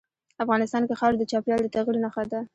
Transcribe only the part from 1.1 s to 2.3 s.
د چاپېریال د تغیر نښه